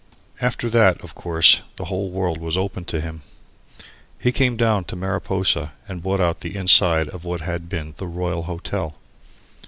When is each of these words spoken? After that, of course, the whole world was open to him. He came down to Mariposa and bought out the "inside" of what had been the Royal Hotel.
After 0.41 0.67
that, 0.67 0.99
of 1.01 1.13
course, 1.13 1.61
the 1.75 1.85
whole 1.85 2.09
world 2.09 2.39
was 2.39 2.57
open 2.57 2.85
to 2.85 2.99
him. 2.99 3.21
He 4.19 4.31
came 4.31 4.57
down 4.57 4.85
to 4.85 4.95
Mariposa 4.95 5.73
and 5.87 6.01
bought 6.01 6.19
out 6.19 6.39
the 6.39 6.55
"inside" 6.55 7.07
of 7.09 7.23
what 7.23 7.41
had 7.41 7.69
been 7.69 7.93
the 7.97 8.07
Royal 8.07 8.41
Hotel. 8.41 8.95